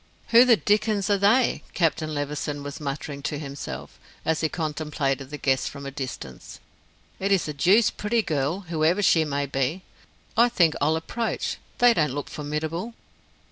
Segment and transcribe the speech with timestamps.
[0.29, 5.37] "Who the dickens are they?" Captain Levison was muttering to himself, as he contemplated the
[5.37, 6.59] guests from a distance.
[7.19, 9.83] "It's a deuced pretty girl, whoever she may be.
[10.35, 12.95] I think I'll approach, they don't look formidable."